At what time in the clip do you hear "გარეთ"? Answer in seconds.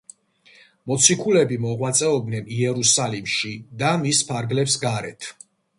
4.89-5.35